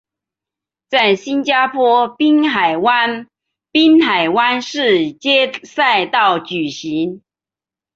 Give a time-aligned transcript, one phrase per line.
[0.89, 3.27] 在新加坡滨海湾
[3.71, 7.21] 滨海湾市街赛道举行。